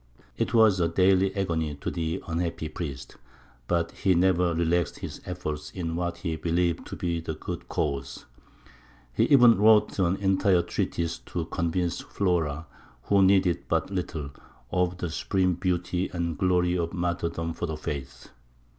It 0.35 0.51
was 0.55 0.79
a 0.79 0.87
daily 0.87 1.31
agony 1.35 1.75
to 1.75 1.91
the 1.91 2.23
unhappy 2.25 2.69
priest, 2.69 3.17
but 3.67 3.91
he 3.91 4.15
never 4.15 4.51
relaxed 4.55 4.97
his 4.97 5.21
efforts 5.27 5.69
in 5.69 5.95
what 5.95 6.17
he 6.17 6.37
believed 6.37 6.87
to 6.87 6.95
be 6.95 7.19
the 7.19 7.35
good 7.35 7.69
cause. 7.69 8.25
He 9.13 9.25
even 9.25 9.59
wrote 9.59 9.99
an 9.99 10.15
entire 10.15 10.63
treatise 10.63 11.19
to 11.27 11.45
convince 11.45 11.99
Flora 12.01 12.65
who 13.03 13.21
needed 13.21 13.57
it 13.57 13.67
but 13.67 13.91
little 13.91 14.31
of 14.71 14.97
the 14.97 15.11
supreme 15.11 15.53
beauty 15.53 16.09
and 16.11 16.35
glory 16.35 16.75
of 16.79 16.93
martyrdom 16.93 17.53
for 17.53 17.67
the 17.67 17.77
faith. 17.77 18.31